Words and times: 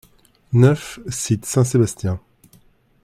neuf 0.51 0.99
cite 1.09 1.45
Saint-Sébastien 1.45 2.19